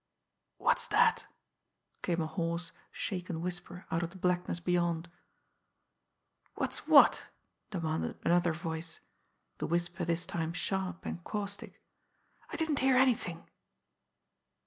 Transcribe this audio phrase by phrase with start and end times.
[0.57, 1.27] "What's that?"
[2.01, 5.07] came a hoarse, shaken whisper out of the blackness beyond.
[6.55, 7.27] "What's what?"
[7.69, 8.99] demanded another voice
[9.59, 11.83] the whisper this time sharp and caustic.
[12.49, 13.47] "I didn't hear anything!"